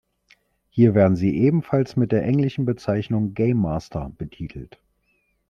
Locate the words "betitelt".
4.17-4.79